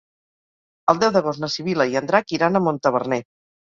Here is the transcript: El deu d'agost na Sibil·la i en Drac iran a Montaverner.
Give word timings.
El 0.93 1.03
deu 1.03 1.13
d'agost 1.19 1.45
na 1.45 1.51
Sibil·la 1.59 1.89
i 1.95 2.03
en 2.05 2.11
Drac 2.11 2.37
iran 2.41 2.57
a 2.63 2.67
Montaverner. 2.71 3.27